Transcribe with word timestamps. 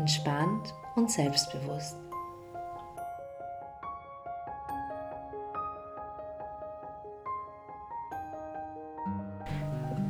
entspannt 0.00 0.74
und 0.96 1.10
selbstbewusst. 1.10 1.96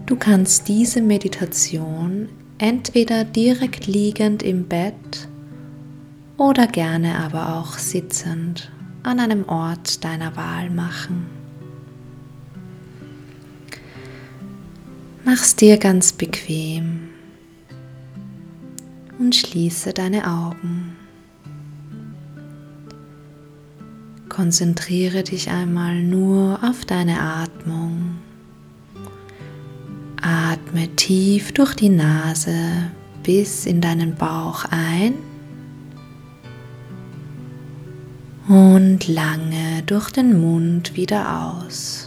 Du 0.07 0.17
kannst 0.17 0.69
diese 0.69 1.03
Meditation 1.03 2.29
entweder 2.59 3.25
direkt 3.25 3.87
liegend 3.87 4.43
im 4.43 4.67
Bett 4.67 5.29
oder 6.37 6.67
gerne 6.67 7.19
aber 7.19 7.57
auch 7.57 7.79
sitzend 7.79 8.73
an 9.03 9.21
einem 9.21 9.49
Ort 9.49 10.05
deiner 10.05 10.37
Wahl 10.37 10.71
machen. 10.71 11.27
Mach's 15.25 15.55
dir 15.55 15.79
ganz 15.79 16.13
bequem 16.13 17.10
und 19.21 19.37
schließe 19.37 19.93
deine 19.93 20.27
Augen. 20.27 20.97
Konzentriere 24.29 25.23
dich 25.23 25.51
einmal 25.51 26.03
nur 26.03 26.59
auf 26.65 26.85
deine 26.87 27.21
Atmung. 27.21 28.17
Atme 30.23 30.89
tief 30.97 31.53
durch 31.53 31.75
die 31.75 31.91
Nase 31.91 32.91
bis 33.23 33.67
in 33.67 33.81
deinen 33.81 34.15
Bauch 34.15 34.65
ein 34.71 35.15
und 38.49 39.07
lange 39.07 39.83
durch 39.85 40.11
den 40.11 40.41
Mund 40.41 40.97
wieder 40.97 41.63
aus. 41.67 42.00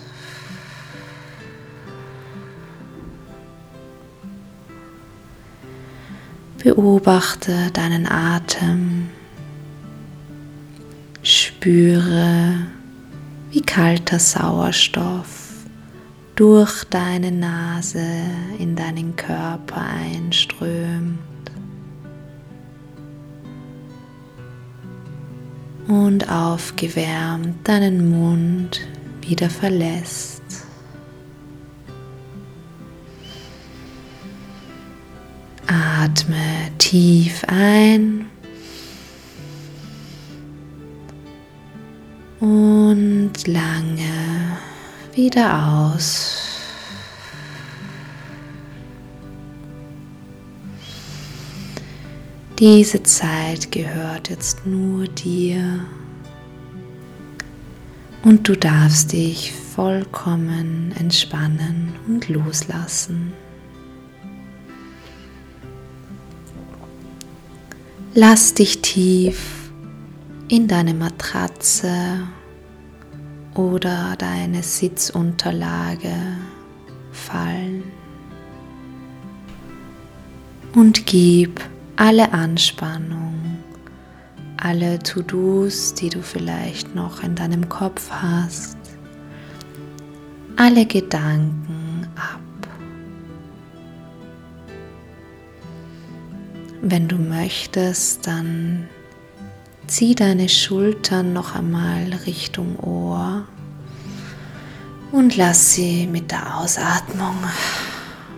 Beobachte 6.64 7.72
deinen 7.74 8.10
Atem. 8.10 9.10
Spüre, 11.22 12.56
wie 13.52 13.62
kalter 13.62 14.18
Sauerstoff 14.18 15.52
durch 16.36 16.86
deine 16.86 17.34
Nase 17.34 18.06
in 18.60 18.78
deinen 18.78 19.14
Körper 19.18 19.82
einströmt. 19.82 21.20
Und 25.90 26.32
aufgewärmt 26.32 27.68
deinen 27.68 28.10
Mund 28.10 28.80
wieder 29.22 29.50
verlässt. 29.50 30.33
Atme 36.04 36.70
tief 36.80 37.46
ein 37.48 38.26
und 42.42 43.32
lange 43.48 44.58
wieder 45.16 45.66
aus. 45.66 46.60
Diese 52.60 53.02
Zeit 53.04 53.72
gehört 53.72 54.30
jetzt 54.30 54.66
nur 54.66 55.08
dir 55.08 55.86
und 58.24 58.46
du 58.46 58.58
darfst 58.58 59.14
dich 59.14 59.54
vollkommen 59.54 60.94
entspannen 61.00 61.94
und 62.08 62.28
loslassen. 62.28 63.32
Lass 68.16 68.54
dich 68.54 68.80
tief 68.84 69.72
in 70.48 70.68
deine 70.68 70.94
Matratze 70.94 72.28
oder 73.56 74.16
deine 74.20 74.62
Sitzunterlage 74.62 76.14
fallen 77.12 77.84
und 80.76 81.08
gib 81.08 81.60
alle 81.96 82.32
Anspannung, 82.34 83.58
alle 84.58 85.00
To-Dos, 85.00 85.96
die 85.96 86.10
du 86.10 86.22
vielleicht 86.22 86.94
noch 86.94 87.24
in 87.24 87.34
deinem 87.34 87.68
Kopf 87.68 88.12
hast, 88.12 88.78
alle 90.56 90.86
Gedanken 90.86 92.06
ab. 92.16 92.53
Wenn 96.86 97.08
du 97.08 97.16
möchtest, 97.16 98.28
dann 98.28 98.90
zieh 99.88 100.16
deine 100.16 100.50
Schultern 100.50 101.32
noch 101.32 101.56
einmal 101.56 102.12
Richtung 102.26 102.78
Ohr 102.78 103.48
und 105.14 105.38
lass 105.38 105.76
sie 105.76 106.08
mit 106.08 106.30
der 106.30 106.58
Ausatmung 106.58 107.38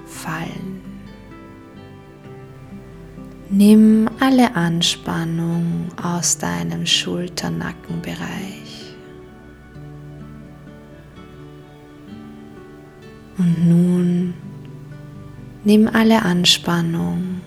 fallen. 0.05 0.83
Nimm 3.49 4.07
alle 4.19 4.55
Anspannung 4.55 5.87
aus 5.99 6.37
deinem 6.37 6.85
Schulternackenbereich. 6.85 8.95
Und 13.39 13.67
nun 13.67 14.35
nimm 15.63 15.87
alle 15.87 16.21
Anspannung 16.21 17.41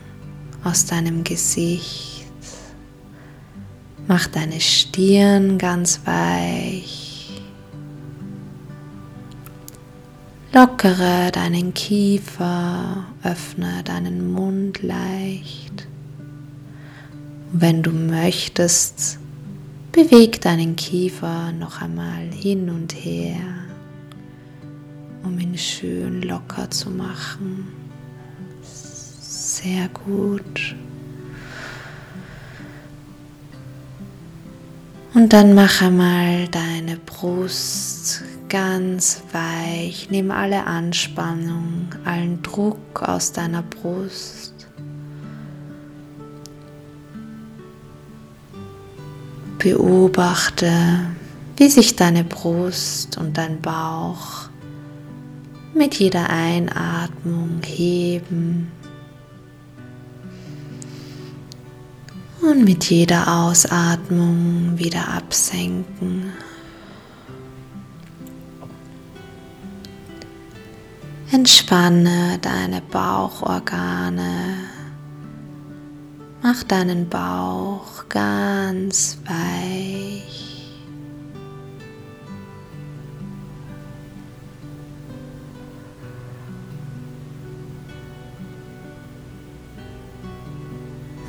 aus 0.65 0.87
deinem 0.87 1.25
Gesicht. 1.25 2.27
Mach 4.07 4.27
deine 4.27 4.61
Stirn 4.61 5.59
ganz 5.59 6.01
weich. 6.05 7.31
Lockere 10.53 11.31
deinen 11.31 11.75
Kiefer, 11.75 13.05
öffne 13.23 13.83
deinen 13.85 14.33
Mund 14.33 14.83
leicht. 14.83 15.87
wenn 17.53 17.83
du 17.83 17.91
möchtest, 17.91 19.19
beweg 19.93 20.41
deinen 20.41 20.77
Kiefer 20.77 21.53
noch 21.53 21.81
einmal 21.81 22.31
hin 22.31 22.69
und 22.71 22.93
her, 22.93 23.41
um 25.25 25.39
ihn 25.39 25.57
schön 25.57 26.23
locker 26.23 26.71
zu 26.71 26.91
machen. 26.91 27.78
Sehr 29.63 29.89
gut. 29.89 30.77
Und 35.15 35.33
dann 35.33 35.53
mache 35.53 35.91
mal 35.91 36.47
deine 36.47 36.97
Brust 36.97 38.23
ganz 38.49 39.21
weich. 39.33 40.11
Nimm 40.11 40.31
alle 40.31 40.65
Anspannung, 40.65 41.89
allen 42.05 42.41
Druck 42.43 43.03
aus 43.03 43.33
deiner 43.33 43.63
Brust. 43.63 44.55
Beobachte, 49.59 50.71
wie 51.57 51.69
sich 51.69 51.97
deine 51.97 52.23
Brust 52.23 53.19
und 53.19 53.37
dein 53.37 53.61
Bauch 53.61 54.51
mit 55.75 55.97
jeder 55.97 56.31
Einatmung 56.31 57.61
heben 57.65 58.71
und 62.51 62.65
mit 62.65 62.89
jeder 62.89 63.43
Ausatmung 63.43 64.73
wieder 64.79 65.07
absenken. 65.09 66.33
Entspanne 71.31 72.39
deine 72.41 72.81
Bauchorgane. 72.81 74.55
Mach 76.43 76.63
deinen 76.63 77.09
Bauch 77.09 78.09
ganz 78.09 79.19
weich. 79.27 80.48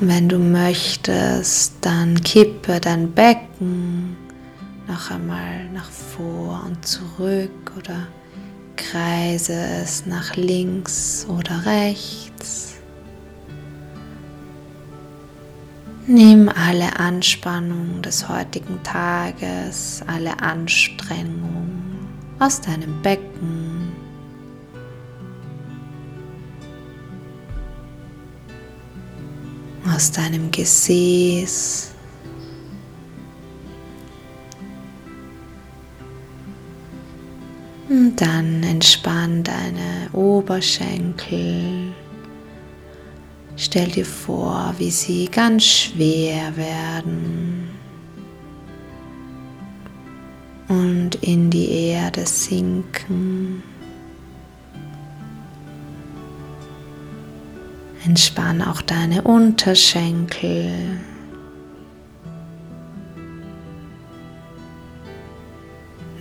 Wenn 0.02 0.30
du 0.30 0.38
möchtest, 0.38 1.74
dann 1.82 2.14
kippe 2.22 2.80
dein 2.80 3.12
Becken 3.12 4.16
noch 4.88 5.10
einmal 5.10 5.68
nach 5.74 5.90
vor 5.90 6.62
und 6.66 6.86
zurück 6.86 7.72
oder 7.76 8.08
kreise 8.76 9.52
es 9.52 10.06
nach 10.06 10.36
links 10.36 11.26
oder 11.28 11.66
rechts. 11.66 12.78
Nimm 16.06 16.48
alle 16.48 16.98
Anspannung 16.98 18.00
des 18.00 18.26
heutigen 18.26 18.82
Tages, 18.82 20.02
alle 20.06 20.40
Anstrengung 20.40 21.68
aus 22.38 22.58
deinem 22.62 23.02
Becken. 23.02 23.69
Aus 29.92 30.12
deinem 30.12 30.50
Gesäß. 30.50 31.92
Und 37.88 38.16
dann 38.16 38.62
entspann 38.62 39.42
deine 39.42 40.08
Oberschenkel. 40.12 41.92
Stell 43.56 43.88
dir 43.88 44.06
vor, 44.06 44.74
wie 44.78 44.90
sie 44.90 45.26
ganz 45.26 45.64
schwer 45.64 46.56
werden 46.56 47.68
und 50.68 51.16
in 51.16 51.50
die 51.50 51.68
Erde 51.68 52.24
sinken. 52.26 53.62
Entspann 58.10 58.60
auch 58.60 58.82
deine 58.82 59.22
Unterschenkel. 59.22 60.98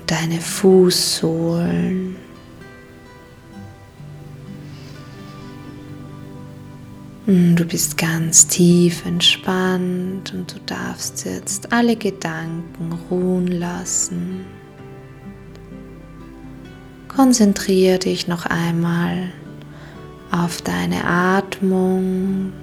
Deine 0.06 0.40
Fußsohlen. 0.40 2.16
Mm, 7.26 7.56
du 7.56 7.66
bist 7.66 7.98
ganz 7.98 8.46
tief 8.46 9.04
entspannt 9.08 10.32
und 10.32 10.54
du 10.54 10.60
darfst 10.68 11.26
jetzt 11.26 11.74
alle 11.74 11.96
Gedanken 11.96 13.00
ruhen 13.10 13.48
lassen. 13.48 14.46
Konzentriere 17.08 17.98
dich 17.98 18.28
noch 18.28 18.46
einmal 18.46 19.34
auf 20.32 20.62
deine 20.62 21.04
Atmung. 21.04 22.54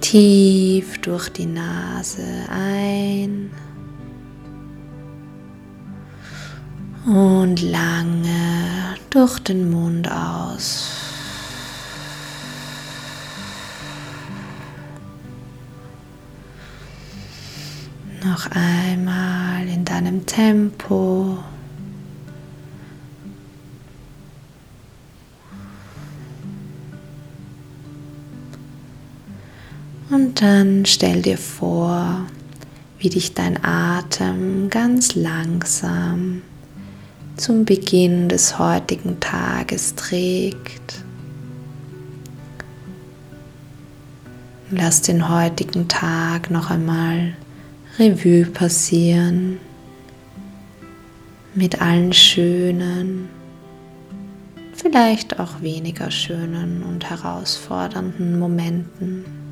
Tief 0.00 1.00
durch 1.00 1.30
die 1.30 1.46
Nase 1.46 2.22
ein 2.50 3.50
und 7.06 7.62
lange 7.62 8.96
durch 9.10 9.38
den 9.40 9.70
Mund 9.70 10.10
aus. 10.10 10.92
Noch 18.24 18.48
einmal 18.50 19.66
in 19.68 19.84
deinem 19.84 20.26
Tempo. 20.26 21.38
Und 30.16 30.40
dann 30.40 30.86
stell 30.86 31.20
dir 31.20 31.36
vor, 31.36 32.24
wie 32.98 33.10
dich 33.10 33.34
dein 33.34 33.62
Atem 33.62 34.70
ganz 34.70 35.14
langsam 35.14 36.40
zum 37.36 37.66
Beginn 37.66 38.30
des 38.30 38.58
heutigen 38.58 39.20
Tages 39.20 39.94
trägt. 39.94 41.04
Lass 44.70 45.02
den 45.02 45.28
heutigen 45.28 45.86
Tag 45.86 46.50
noch 46.50 46.70
einmal 46.70 47.34
Revue 47.98 48.46
passieren 48.46 49.58
mit 51.54 51.82
allen 51.82 52.14
schönen, 52.14 53.28
vielleicht 54.72 55.38
auch 55.38 55.60
weniger 55.60 56.10
schönen 56.10 56.82
und 56.84 57.10
herausfordernden 57.10 58.38
Momenten. 58.38 59.45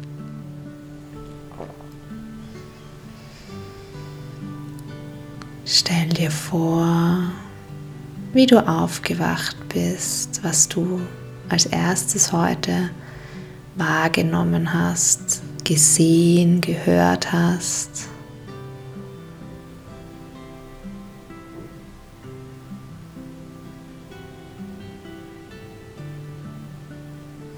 Stell 5.87 6.09
dir 6.09 6.31
vor, 6.31 7.31
wie 8.33 8.47
du 8.47 8.67
aufgewacht 8.67 9.55
bist, 9.69 10.43
was 10.43 10.67
du 10.67 10.99
als 11.51 11.67
erstes 11.67 12.33
heute 12.33 12.89
wahrgenommen 13.75 14.73
hast, 14.73 15.43
gesehen, 15.63 16.63
gehört 16.63 17.31
hast. 17.31 18.09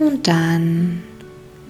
Und 0.00 0.26
dann 0.26 1.04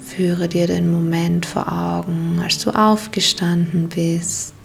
führe 0.01 0.49
dir 0.49 0.67
den 0.67 0.91
Moment 0.91 1.45
vor 1.45 1.71
Augen, 1.71 2.41
als 2.43 2.57
du 2.61 2.71
aufgestanden 2.71 3.91
bist. 3.91 4.56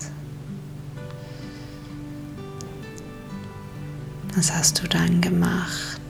Was 4.36 4.54
hast 4.54 4.81
du 4.81 4.88
dann 4.88 5.19
gemacht? 5.19 6.01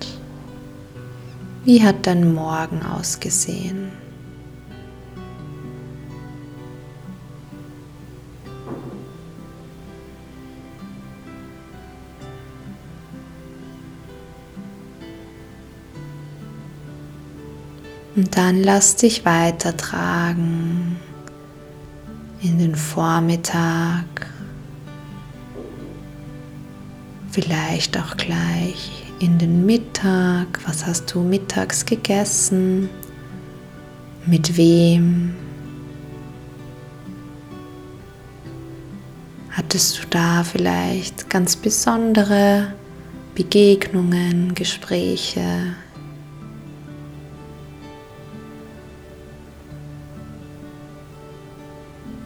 Wie 1.64 1.84
hat 1.84 2.06
dein 2.06 2.34
Morgen 2.34 2.84
ausgesehen? 2.84 3.92
Und 18.16 18.38
dann 18.38 18.62
lass 18.62 18.98
dich 18.98 19.26
weitertragen 19.26 20.98
in 22.42 22.60
den 22.60 22.76
Vormittag, 22.76 24.31
vielleicht 27.32 27.98
auch 27.98 28.18
gleich 28.18 29.04
in 29.20 29.38
den 29.38 29.66
Mittag. 29.66 30.60
Was 30.68 30.86
hast 30.86 31.14
du 31.14 31.22
mittags 31.22 31.86
gegessen? 31.86 32.90
Mit 34.26 34.58
wem? 34.58 35.34
Hattest 39.50 40.00
du 40.00 40.08
da 40.10 40.44
vielleicht 40.44 41.30
ganz 41.30 41.56
besondere 41.56 42.74
Begegnungen, 43.36 44.54
Gespräche? 44.54 45.76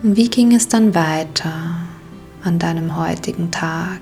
Und 0.04 0.16
wie 0.16 0.30
ging 0.30 0.54
es 0.56 0.68
dann 0.68 0.94
weiter 0.94 1.54
an 2.44 2.60
deinem 2.60 2.96
heutigen 2.96 3.50
Tag? 3.50 4.00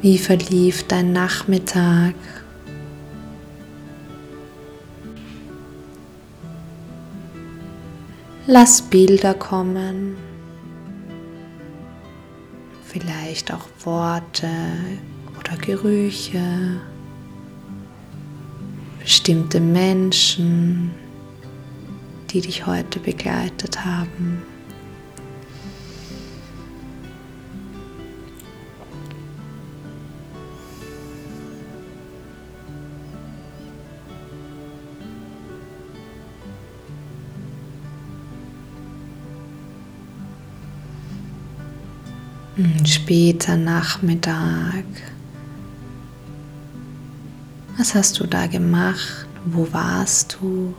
Wie 0.00 0.16
verlief 0.16 0.86
dein 0.86 1.12
Nachmittag? 1.12 2.14
Lass 8.46 8.80
Bilder 8.80 9.34
kommen, 9.34 10.16
vielleicht 12.84 13.52
auch 13.52 13.68
Worte 13.84 14.48
oder 15.38 15.56
Gerüche 15.58 16.80
bestimmte 19.00 19.60
Menschen, 19.60 20.92
die 22.30 22.40
dich 22.40 22.66
heute 22.66 23.00
begleitet 23.00 23.84
haben. 23.84 24.42
Später 42.84 43.56
Nachmittag 43.56 44.84
Was 47.76 47.94
hast 47.94 48.18
du 48.18 48.26
da 48.26 48.48
gemacht? 48.48 49.28
Wo 49.44 49.72
warst 49.72 50.38
du? 50.40 50.74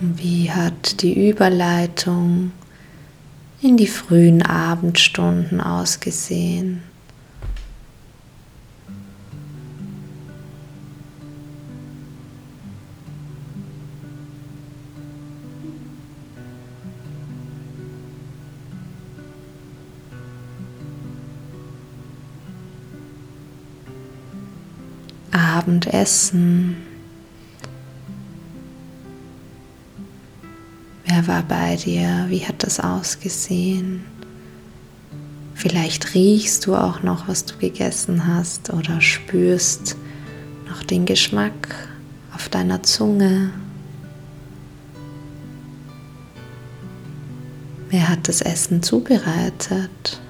Wie 0.00 0.50
hat 0.50 1.02
die 1.02 1.28
Überleitung 1.28 2.52
in 3.60 3.76
die 3.76 3.86
frühen 3.86 4.40
Abendstunden 4.40 5.60
ausgesehen? 5.60 6.82
Abendessen. 25.62 26.76
Wer 31.04 31.26
war 31.28 31.42
bei 31.44 31.76
dir? 31.76 32.26
Wie 32.28 32.44
hat 32.44 32.64
das 32.64 32.80
ausgesehen? 32.80 34.04
Vielleicht 35.54 36.14
riechst 36.14 36.66
du 36.66 36.74
auch 36.74 37.04
noch, 37.04 37.28
was 37.28 37.44
du 37.44 37.56
gegessen 37.58 38.26
hast 38.26 38.72
oder 38.72 39.00
spürst 39.00 39.96
noch 40.68 40.82
den 40.82 41.06
Geschmack 41.06 41.88
auf 42.34 42.48
deiner 42.48 42.82
Zunge. 42.82 43.52
Wer 47.88 48.08
hat 48.08 48.26
das 48.26 48.40
Essen 48.40 48.82
zubereitet? 48.82 50.21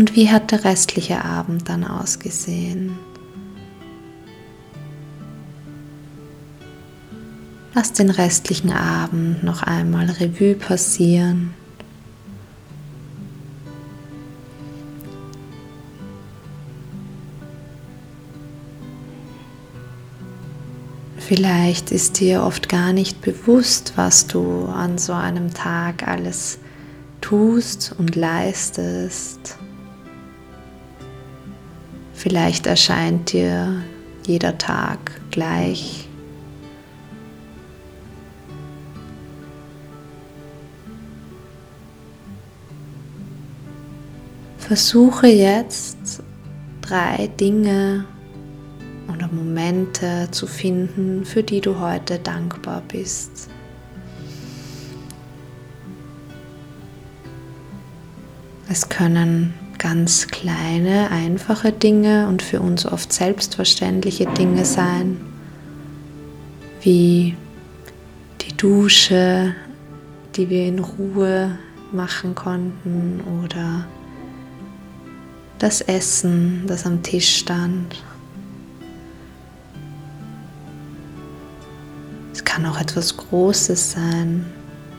Und 0.00 0.16
wie 0.16 0.30
hat 0.30 0.50
der 0.50 0.64
restliche 0.64 1.26
Abend 1.26 1.68
dann 1.68 1.84
ausgesehen? 1.84 2.98
Lass 7.74 7.92
den 7.92 8.08
restlichen 8.08 8.72
Abend 8.72 9.44
noch 9.44 9.62
einmal 9.62 10.08
Revue 10.08 10.54
passieren. 10.54 11.52
Vielleicht 21.18 21.90
ist 21.90 22.20
dir 22.20 22.42
oft 22.44 22.70
gar 22.70 22.94
nicht 22.94 23.20
bewusst, 23.20 23.92
was 23.96 24.26
du 24.26 24.64
an 24.64 24.96
so 24.96 25.12
einem 25.12 25.52
Tag 25.52 26.08
alles 26.08 26.58
tust 27.20 27.94
und 27.98 28.16
leistest. 28.16 29.58
Vielleicht 32.20 32.66
erscheint 32.66 33.32
dir 33.32 33.82
jeder 34.26 34.58
Tag 34.58 34.98
gleich. 35.30 36.06
Versuche 44.58 45.28
jetzt 45.28 46.22
drei 46.82 47.28
Dinge 47.40 48.04
oder 49.08 49.26
Momente 49.32 50.28
zu 50.30 50.46
finden, 50.46 51.24
für 51.24 51.42
die 51.42 51.62
du 51.62 51.80
heute 51.80 52.18
dankbar 52.18 52.82
bist. 52.86 53.48
Es 58.68 58.90
können 58.90 59.54
ganz 59.80 60.28
kleine, 60.28 61.10
einfache 61.10 61.72
Dinge 61.72 62.28
und 62.28 62.42
für 62.42 62.60
uns 62.60 62.84
oft 62.84 63.12
selbstverständliche 63.12 64.26
Dinge 64.26 64.66
sein, 64.66 65.18
wie 66.82 67.34
die 68.42 68.56
Dusche, 68.58 69.54
die 70.36 70.50
wir 70.50 70.66
in 70.66 70.80
Ruhe 70.80 71.58
machen 71.92 72.34
konnten 72.34 73.22
oder 73.42 73.86
das 75.58 75.80
Essen, 75.80 76.64
das 76.66 76.84
am 76.84 77.02
Tisch 77.02 77.38
stand. 77.38 78.04
Es 82.34 82.44
kann 82.44 82.66
auch 82.66 82.78
etwas 82.78 83.16
Großes 83.16 83.92
sein, 83.92 84.44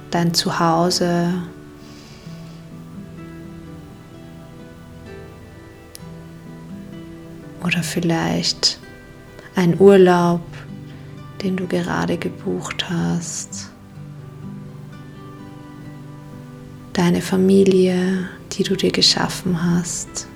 dein 0.09 0.33
Zuhause 0.33 1.33
vielleicht 7.91 8.79
ein 9.55 9.79
Urlaub, 9.79 10.41
den 11.43 11.57
du 11.57 11.67
gerade 11.67 12.17
gebucht 12.17 12.89
hast. 12.89 13.69
Deine 16.93 17.21
Familie, 17.21 18.29
die 18.53 18.63
du 18.63 18.75
dir 18.75 18.91
geschaffen 18.91 19.61
hast, 19.63 20.27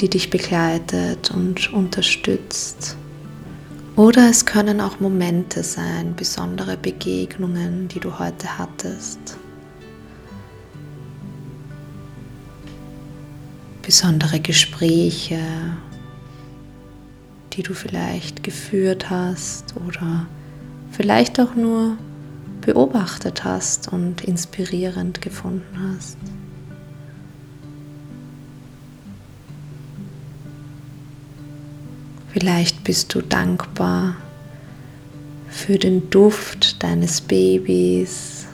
die 0.00 0.08
dich 0.08 0.30
begleitet 0.30 1.30
und 1.30 1.72
unterstützt. 1.72 2.96
Oder 3.96 4.30
es 4.30 4.44
können 4.44 4.80
auch 4.80 4.98
Momente 4.98 5.62
sein, 5.62 6.14
besondere 6.16 6.76
Begegnungen, 6.76 7.86
die 7.86 8.00
du 8.00 8.18
heute 8.18 8.58
hattest. 8.58 9.36
Besondere 13.84 14.40
Gespräche, 14.40 15.40
die 17.52 17.62
du 17.62 17.74
vielleicht 17.74 18.42
geführt 18.42 19.10
hast 19.10 19.74
oder 19.86 20.26
vielleicht 20.90 21.38
auch 21.38 21.54
nur 21.54 21.98
beobachtet 22.62 23.44
hast 23.44 23.92
und 23.92 24.24
inspirierend 24.24 25.20
gefunden 25.20 25.96
hast. 25.96 26.16
Vielleicht 32.32 32.82
bist 32.82 33.14
du 33.14 33.20
dankbar 33.20 34.16
für 35.48 35.78
den 35.78 36.10
Duft 36.10 36.82
deines 36.82 37.20
Babys, 37.20 38.46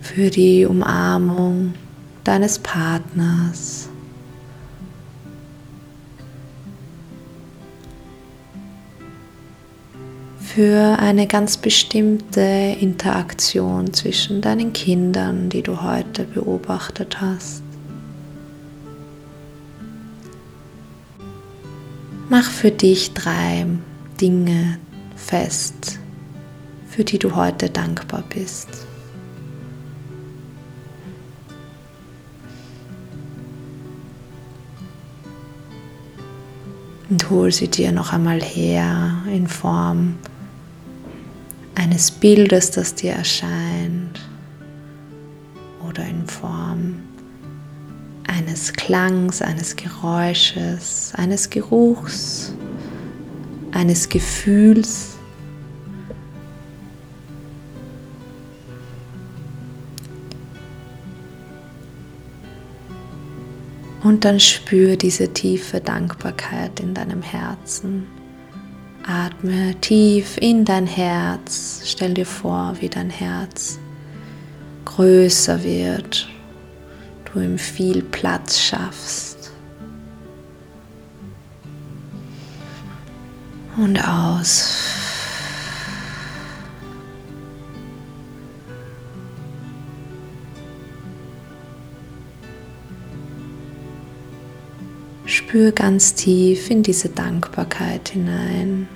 für 0.00 0.30
die 0.30 0.64
Umarmung 0.64 1.74
deines 2.24 2.58
Partners. 2.58 3.88
Für 10.40 10.98
eine 11.00 11.26
ganz 11.26 11.56
bestimmte 11.56 12.76
Interaktion 12.80 13.92
zwischen 13.92 14.40
deinen 14.40 14.72
Kindern, 14.72 15.48
die 15.48 15.62
du 15.62 15.82
heute 15.82 16.24
beobachtet 16.24 17.20
hast. 17.20 17.62
Mach 22.30 22.50
für 22.50 22.70
dich 22.70 23.12
drei 23.14 23.66
Dinge 24.20 24.78
fest, 25.16 25.98
für 26.88 27.04
die 27.04 27.18
du 27.18 27.34
heute 27.34 27.68
dankbar 27.68 28.22
bist. 28.28 28.68
Und 37.14 37.30
hol 37.30 37.52
sie 37.52 37.68
dir 37.68 37.92
noch 37.92 38.12
einmal 38.12 38.42
her 38.42 39.22
in 39.32 39.46
Form 39.46 40.16
eines 41.76 42.10
Bildes, 42.10 42.72
das 42.72 42.96
dir 42.96 43.12
erscheint 43.12 44.20
oder 45.88 46.04
in 46.04 46.26
Form 46.26 46.96
eines 48.26 48.72
Klangs, 48.72 49.42
eines 49.42 49.76
Geräusches, 49.76 51.12
eines 51.14 51.50
Geruchs, 51.50 52.52
eines 53.70 54.08
Gefühls. 54.08 55.13
Und 64.04 64.26
dann 64.26 64.38
spür 64.38 64.96
diese 64.96 65.32
tiefe 65.32 65.80
Dankbarkeit 65.80 66.78
in 66.78 66.92
deinem 66.92 67.22
Herzen. 67.22 68.06
Atme 69.02 69.74
tief 69.80 70.36
in 70.38 70.66
dein 70.66 70.86
Herz. 70.86 71.82
Stell 71.86 72.12
dir 72.12 72.26
vor, 72.26 72.76
wie 72.80 72.90
dein 72.90 73.08
Herz 73.08 73.78
größer 74.84 75.64
wird. 75.64 76.28
Du 77.24 77.40
ihm 77.40 77.58
viel 77.58 78.02
Platz 78.02 78.60
schaffst. 78.60 79.50
Und 83.78 83.98
aus. 84.06 84.93
Spür 95.26 95.72
ganz 95.72 96.14
tief 96.14 96.70
in 96.70 96.82
diese 96.82 97.08
Dankbarkeit 97.08 98.10
hinein. 98.10 98.88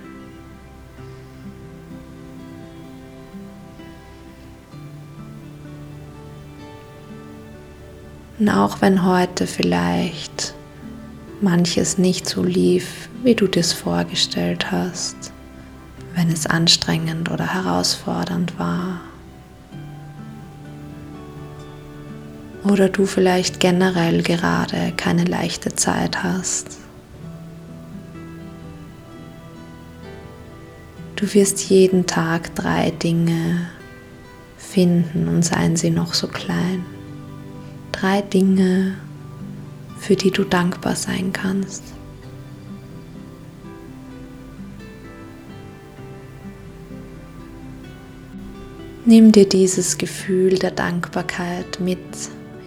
Und 8.38 8.48
auch 8.50 8.80
wenn 8.82 9.04
heute 9.04 9.46
vielleicht 9.46 10.54
manches 11.40 11.98
nicht 11.98 12.28
so 12.28 12.42
lief, 12.42 13.08
wie 13.22 13.34
du 13.34 13.46
es 13.56 13.72
vorgestellt 13.72 14.70
hast, 14.70 15.32
wenn 16.14 16.30
es 16.30 16.46
anstrengend 16.46 17.30
oder 17.30 17.54
herausfordernd 17.54 18.58
war, 18.58 19.00
oder 22.70 22.88
du 22.88 23.06
vielleicht 23.06 23.60
generell 23.60 24.22
gerade 24.22 24.92
keine 24.96 25.24
leichte 25.24 25.74
Zeit 25.74 26.22
hast. 26.22 26.78
Du 31.16 31.34
wirst 31.34 31.68
jeden 31.68 32.06
Tag 32.06 32.54
drei 32.54 32.90
Dinge 32.90 33.68
finden 34.56 35.28
und 35.28 35.44
seien 35.44 35.76
sie 35.76 35.90
noch 35.90 36.14
so 36.14 36.28
klein 36.28 36.84
drei 38.00 38.22
Dinge, 38.22 38.94
für 39.98 40.14
die 40.14 40.30
du 40.30 40.44
dankbar 40.44 40.94
sein 40.94 41.32
kannst. 41.32 41.82
Nimm 49.04 49.32
dir 49.32 49.48
dieses 49.48 49.96
Gefühl 49.96 50.58
der 50.58 50.70
Dankbarkeit 50.70 51.80
mit 51.80 51.98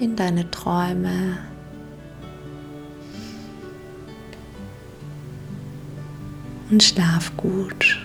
in 0.01 0.15
deine 0.15 0.49
Träume. 0.49 1.37
Und 6.69 6.81
schlaf 6.81 7.31
gut. 7.37 7.99